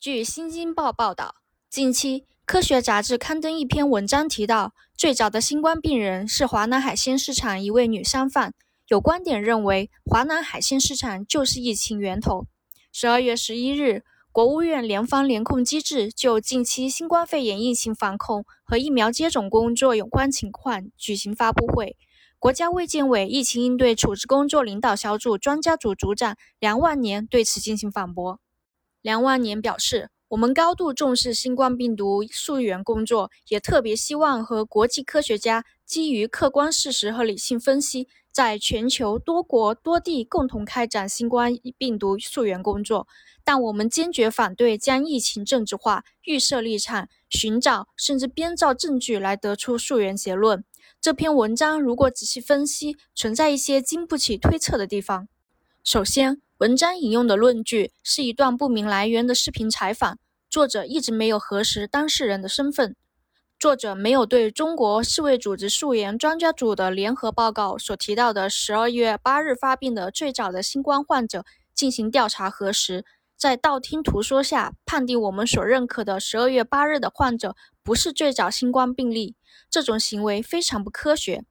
[0.00, 1.34] 据《新京报》报道，
[1.68, 8.54] 近期科学杂志刊登一篇文章，提到最早的新冠病人是华南海鲜市场一位女商贩。
[8.88, 12.46] 有观点认为，华南海鲜市场就是疫情源头。
[12.90, 14.02] 十二月十一日，
[14.32, 21.98] 国务院联防联控机制就近期新冠肺炎疫情防控和疫苗接种工作有关情况举行发布会。
[22.38, 28.40] 国家卫健委疫情应对处置工作领导小组专家组组长梁万年对此进行反驳。
[29.02, 43.08] 梁万年表示：“我们高度重视新冠病毒溯源工作，也特别希望和国际科学家基于客观事实和理性分析，在全球多国多地共同开展新冠病毒溯源工作。
[43.42, 50.62] 但我们坚决反对将疫情政治化、预设立场、寻找甚至编造证据来得出溯源结论。
[51.00, 55.26] 这篇文章如果仔细分析，存在一些经不起推测的地方。
[55.82, 60.18] 首先，文章引用的论据是一段不明来源的视频采访，
[60.50, 62.94] 作者一直没有核实当事人的身份。
[63.58, 79.34] 作者没有对中国世卫组织溯源专家组的联合报告所提到的十二月八日发病的最早的新冠患者进行调查核实，在道听途说下判定我们所认可的十二月八日的患者不是最早新冠病例，
[79.70, 81.42] 这种行为非常不科学。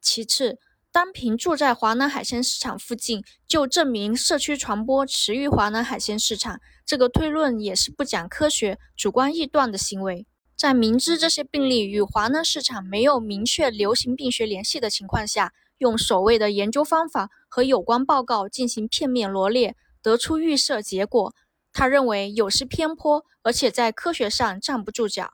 [0.00, 0.58] 其次，
[0.94, 10.24] 单凭住在华南海鲜市场附近就证明社区传播迟于华南海鲜市场，这个推论也是不讲科学、主观臆断的行为。
[10.54, 21.34] 在明知这些病例与华南市场没有明确流行病学联系的情况下，用所谓的研究方法和有关报告进行片面罗列，得出预设结果，
[21.72, 25.32] 他认为有失偏颇，而且在科学上站不住脚。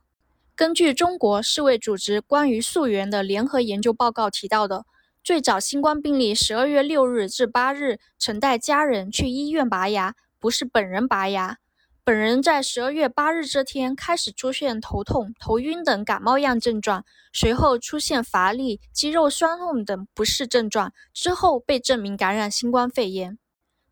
[0.57, 4.87] 根据中国世卫组织关于溯源的联合研究报告提到的。
[5.23, 11.59] 最早新冠病例十二月六日至八日曾带家人去医院拔牙，不是本人拔牙。
[12.03, 17.05] 本人在十二月八日这天开始出现头痛、头晕等感冒样症状，
[17.35, 23.39] 随后出现乏力、肌肉酸痛等不适症状，之后被证明感染新冠肺炎。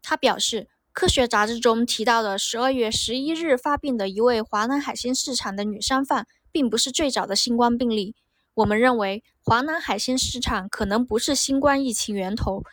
[0.03, 8.17] 他表示，科学杂志中提到的十二月十一日发病的一位华南海鲜市场的女商贩，并不是最早的新冠病例。
[8.59, 12.65] 我们认为，华南海鲜市场可能不是新冠疫情源头。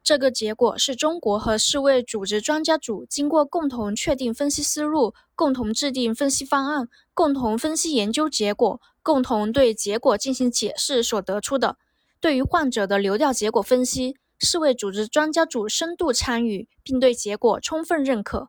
[0.00, 11.76] 这个结果是中国和世卫组织专家组经过共同确定分析思路、共同制定分析方案、共同分析研究结果、共同对结果进行解释所得出的。
[12.20, 18.48] 对于患者的流调结果分析，世卫组织专家组深度参与，并对结果充分认可。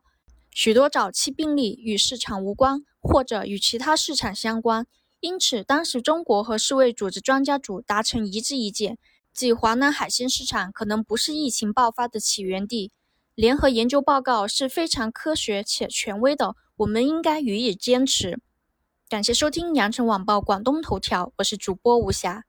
[0.52, 4.86] 许多早期病例与市场无关，或者与其他市场相关。
[5.24, 8.98] 因此，当时中国和世卫组织专家组达成一致意见，
[9.32, 12.92] 即华南海鲜市场可能不是疫情爆发的起源地。
[13.34, 18.38] 联合研究报告是非常科学且权威的，我们应该予以坚持。
[19.08, 22.44] 感谢收听羊城晚报广东头条，我是主播吴霞。